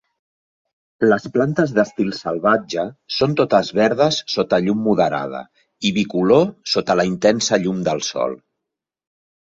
Les 1.09 1.27
plantes 1.35 1.73
d'estil 1.75 2.09
salvatge 2.21 2.87
són 3.17 3.37
totes 3.43 3.71
verdes 3.81 4.19
sota 4.39 4.61
llum 4.65 4.83
moderada 4.89 5.45
i 5.91 5.95
bicolor 6.01 6.53
sota 6.77 7.01
la 7.03 7.11
intensa 7.15 7.65
llum 7.67 7.89
del 7.91 8.07
sol. 8.15 8.39